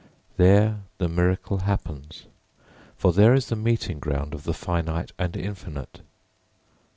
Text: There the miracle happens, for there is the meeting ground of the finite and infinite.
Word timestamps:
There 0.37 0.79
the 0.97 1.07
miracle 1.07 1.59
happens, 1.59 2.25
for 2.97 3.13
there 3.13 3.35
is 3.35 3.49
the 3.49 3.55
meeting 3.55 3.99
ground 3.99 4.33
of 4.33 4.45
the 4.45 4.53
finite 4.55 5.11
and 5.19 5.37
infinite. 5.37 6.01